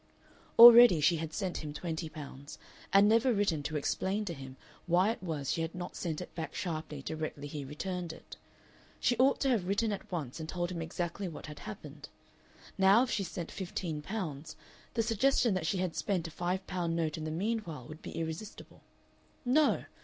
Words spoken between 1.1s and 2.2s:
had sent him twenty